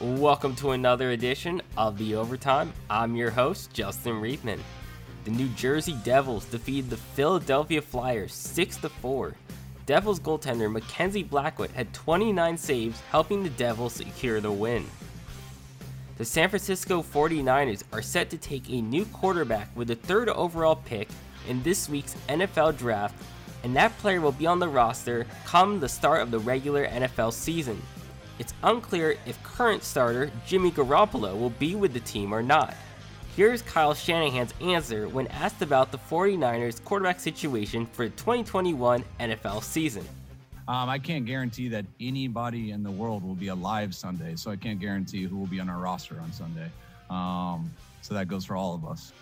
Welcome 0.00 0.54
to 0.56 0.70
another 0.70 1.10
edition 1.10 1.60
of 1.76 1.98
The 1.98 2.14
Overtime. 2.14 2.72
I'm 2.88 3.16
your 3.16 3.32
host, 3.32 3.72
Justin 3.72 4.20
Riebman. 4.20 4.60
The 5.24 5.32
New 5.32 5.48
Jersey 5.48 5.96
Devils 6.04 6.44
defeated 6.44 6.88
the 6.88 6.96
Philadelphia 6.96 7.82
Flyers 7.82 8.32
6 8.32 8.76
4. 8.76 9.34
Devils 9.86 10.20
goaltender 10.20 10.70
Mackenzie 10.70 11.24
Blackwood 11.24 11.72
had 11.72 11.92
29 11.92 12.56
saves, 12.56 13.00
helping 13.10 13.42
the 13.42 13.50
Devils 13.50 13.94
secure 13.94 14.40
the 14.40 14.52
win. 14.52 14.86
The 16.16 16.24
San 16.24 16.48
Francisco 16.48 17.02
49ers 17.02 17.82
are 17.92 18.00
set 18.00 18.30
to 18.30 18.38
take 18.38 18.70
a 18.70 18.80
new 18.80 19.04
quarterback 19.06 19.68
with 19.76 19.88
the 19.88 19.96
third 19.96 20.28
overall 20.28 20.76
pick 20.76 21.08
in 21.48 21.60
this 21.64 21.88
week's 21.88 22.14
NFL 22.28 22.78
draft, 22.78 23.20
and 23.64 23.74
that 23.74 23.98
player 23.98 24.20
will 24.20 24.30
be 24.30 24.46
on 24.46 24.60
the 24.60 24.68
roster 24.68 25.26
come 25.44 25.80
the 25.80 25.88
start 25.88 26.22
of 26.22 26.30
the 26.30 26.38
regular 26.38 26.86
NFL 26.86 27.32
season. 27.32 27.82
It's 28.38 28.54
unclear 28.62 29.16
if 29.26 29.42
current 29.42 29.82
starter 29.82 30.30
Jimmy 30.46 30.70
Garoppolo 30.70 31.38
will 31.38 31.50
be 31.50 31.74
with 31.74 31.92
the 31.92 32.00
team 32.00 32.32
or 32.32 32.42
not. 32.42 32.74
Here's 33.34 33.62
Kyle 33.62 33.94
Shanahan's 33.94 34.54
answer 34.60 35.08
when 35.08 35.26
asked 35.28 35.62
about 35.62 35.90
the 35.90 35.98
49ers 35.98 36.82
quarterback 36.84 37.20
situation 37.20 37.86
for 37.86 38.06
the 38.06 38.10
2021 38.16 39.04
NFL 39.20 39.62
season. 39.62 40.06
Um, 40.68 40.88
I 40.88 40.98
can't 40.98 41.24
guarantee 41.24 41.68
that 41.68 41.86
anybody 41.98 42.72
in 42.72 42.82
the 42.82 42.90
world 42.90 43.24
will 43.24 43.34
be 43.34 43.48
alive 43.48 43.94
Sunday, 43.94 44.36
so 44.36 44.50
I 44.50 44.56
can't 44.56 44.78
guarantee 44.78 45.24
who 45.24 45.36
will 45.36 45.46
be 45.46 45.60
on 45.60 45.68
our 45.68 45.78
roster 45.78 46.20
on 46.20 46.32
Sunday. 46.32 46.68
Um, 47.10 47.70
so 48.02 48.14
that 48.14 48.28
goes 48.28 48.44
for 48.44 48.54
all 48.54 48.74
of 48.74 48.84
us. 48.84 49.12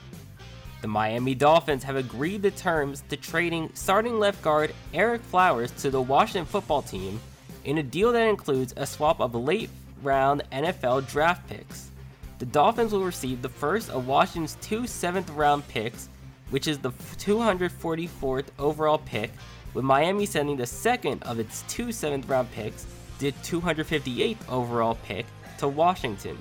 The 0.83 0.89
Miami 0.89 1.35
Dolphins 1.35 1.85
have 1.85 1.97
agreed 1.97 2.43
to 2.43 2.51
terms 2.51 3.03
to 3.09 3.17
trading 3.17 3.71
starting 3.75 4.19
left 4.19 4.43
guard 4.43 4.75
Ereck 4.93 5.21
Flowers 5.21 5.71
to 5.83 5.91
the 5.91 6.03
Washington 6.03 6.45
football 6.45 6.83
team 6.83 7.21
in 7.67 7.79
a 7.79 7.83
deal 7.83 8.13
that 8.13 8.29
includes 8.29 8.73
a 8.77 8.87
swap 8.87 9.21
of 9.21 9.35
late 9.35 9.69
round 10.03 10.43
NFL 10.53 11.09
draft 11.11 11.47
picks. 11.49 11.91
The 12.39 12.47
Dolphins 12.47 12.93
will 12.93 13.05
receive 13.05 13.43
the 13.43 13.49
first 13.49 13.91
of 13.91 14.07
Washington's 14.07 14.57
two 14.61 14.87
seventh 14.87 15.29
round 15.31 15.67
picks, 15.69 16.09
which 16.51 16.69
is 16.69 16.79
the 16.79 16.91
244th 16.91 18.47
overall 18.59 18.99
pick, 18.99 19.33
with 19.75 19.85
Miami 19.85 20.27
sending 20.27 20.57
the 20.57 20.67
second 20.67 21.23
of 21.25 21.41
its 21.41 21.65
two 21.69 21.91
seventh 21.91 22.29
round 22.29 22.51
picks, 22.53 22.87
the 23.19 23.33
258th 23.33 24.49
overall 24.49 24.97
pick, 25.05 25.27
to 25.59 25.67
Washington. 25.67 26.39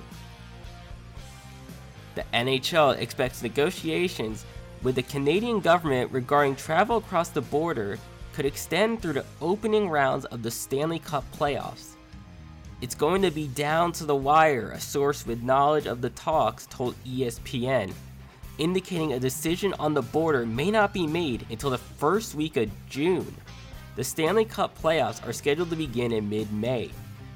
The 2.14 2.24
NHL 2.32 2.98
expects 2.98 3.42
negotiations 3.42 4.46
with 4.82 4.94
the 4.94 5.02
Canadian 5.02 5.60
government 5.60 6.12
regarding 6.12 6.54
travel 6.54 6.98
across 6.98 7.30
the 7.30 7.40
border 7.42 7.98
could 8.36 8.44
extend 8.44 9.00
through 9.00 9.14
the 9.14 9.24
opening 9.40 9.88
rounds 9.88 10.26
of 10.26 10.42
the 10.42 10.50
Stanley 10.50 10.98
Cup 10.98 11.24
playoffs. 11.34 11.94
It's 12.82 12.94
going 12.94 13.22
to 13.22 13.30
be 13.30 13.46
down 13.46 13.92
to 13.92 14.04
the 14.04 14.14
wire, 14.14 14.72
a 14.72 14.80
source 14.80 15.26
with 15.26 15.42
knowledge 15.42 15.86
of 15.86 16.02
the 16.02 16.10
talks 16.10 16.66
told 16.66 17.02
ESPN, 17.06 17.94
indicating 18.58 19.14
a 19.14 19.18
decision 19.18 19.72
on 19.78 19.94
the 19.94 20.02
border 20.02 20.44
may 20.44 20.70
not 20.70 20.92
be 20.92 21.06
made 21.06 21.46
until 21.48 21.70
the 21.70 21.78
first 21.78 22.34
week 22.34 22.58
of 22.58 22.70
June. 22.90 23.34
The 23.94 24.04
Stanley 24.04 24.44
Cup 24.44 24.78
playoffs 24.78 25.26
are 25.26 25.32
scheduled 25.32 25.70
to 25.70 25.76
begin 25.76 26.12
in 26.12 26.28
mid 26.28 26.52
May. 26.52 26.90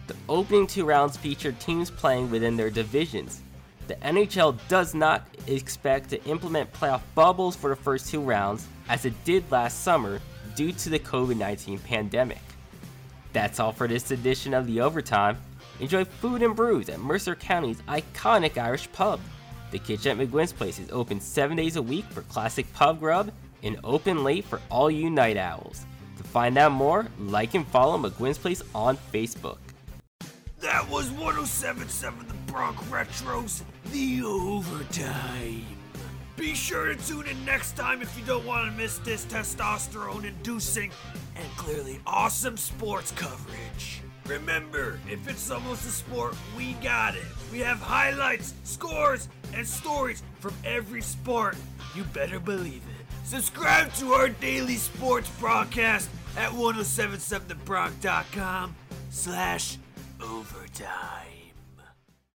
The 0.06 0.16
opening 0.28 0.66
two 0.66 0.84
rounds 0.84 1.16
feature 1.16 1.52
teams 1.52 1.90
playing 1.90 2.30
within 2.30 2.58
their 2.58 2.68
divisions. 2.68 3.40
The 3.86 3.94
NHL 3.94 4.58
does 4.68 4.94
not 4.94 5.26
expect 5.46 6.10
to 6.10 6.22
implement 6.24 6.74
playoff 6.74 7.00
bubbles 7.14 7.56
for 7.56 7.70
the 7.70 7.76
first 7.76 8.10
two 8.10 8.20
rounds, 8.20 8.66
as 8.90 9.06
it 9.06 9.14
did 9.24 9.50
last 9.50 9.82
summer 9.82 10.20
due 10.54 10.72
to 10.72 10.90
the 10.90 10.98
COVID 10.98 11.36
19 11.36 11.78
pandemic. 11.80 12.42
That's 13.32 13.60
all 13.60 13.72
for 13.72 13.86
this 13.86 14.10
edition 14.10 14.54
of 14.54 14.66
The 14.66 14.80
Overtime. 14.80 15.38
Enjoy 15.78 16.04
food 16.04 16.42
and 16.42 16.54
brews 16.54 16.88
at 16.88 17.00
Mercer 17.00 17.34
County's 17.34 17.80
iconic 17.82 18.58
Irish 18.58 18.90
pub. 18.92 19.20
The 19.70 19.78
kitchen 19.78 20.20
at 20.20 20.28
McGuinn's 20.28 20.52
Place 20.52 20.78
is 20.78 20.90
open 20.90 21.20
7 21.20 21.56
days 21.56 21.76
a 21.76 21.82
week 21.82 22.04
for 22.06 22.22
classic 22.22 22.70
pub 22.72 23.00
grub 23.00 23.30
and 23.62 23.78
open 23.84 24.24
late 24.24 24.44
for 24.44 24.60
all 24.70 24.90
you 24.90 25.10
night 25.10 25.36
owls. 25.36 25.86
To 26.18 26.24
find 26.24 26.58
out 26.58 26.72
more, 26.72 27.06
like 27.18 27.54
and 27.54 27.66
follow 27.66 27.96
McGuinn's 27.96 28.38
Place 28.38 28.62
on 28.74 28.98
Facebook. 29.12 29.58
That 30.60 30.88
was 30.90 31.10
1077 31.12 32.26
The 32.28 32.52
Bronx 32.52 32.82
Retros, 32.84 33.62
the 33.92 34.22
overtime. 34.22 35.79
Be 36.40 36.54
sure 36.54 36.86
to 36.86 36.96
tune 37.06 37.26
in 37.26 37.44
next 37.44 37.76
time 37.76 38.00
if 38.00 38.18
you 38.18 38.24
don't 38.24 38.46
want 38.46 38.64
to 38.64 38.72
miss 38.74 38.96
this 39.00 39.26
testosterone 39.26 40.24
inducing 40.24 40.90
and 41.36 41.46
clearly 41.58 42.00
awesome 42.06 42.56
sports 42.56 43.10
coverage. 43.10 44.00
Remember, 44.26 44.98
if 45.06 45.28
it's 45.28 45.50
almost 45.50 45.84
a 45.84 45.90
sport, 45.90 46.34
we 46.56 46.72
got 46.74 47.14
it. 47.14 47.26
We 47.52 47.58
have 47.58 47.78
highlights, 47.78 48.54
scores, 48.64 49.28
and 49.52 49.66
stories 49.66 50.22
from 50.38 50.54
every 50.64 51.02
sport. 51.02 51.58
You 51.94 52.04
better 52.04 52.40
believe 52.40 52.84
it. 52.98 53.04
Subscribe 53.26 53.92
to 53.96 54.14
our 54.14 54.30
daily 54.30 54.76
sports 54.76 55.28
broadcast 55.38 56.08
at 56.38 56.50
1077thebronx.com 56.52 58.74
slash 59.10 59.76
overtime. 60.22 61.39